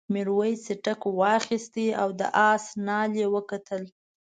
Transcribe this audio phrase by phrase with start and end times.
[0.13, 3.83] میرويس څټک واخیست او د آس نال یې وکتل.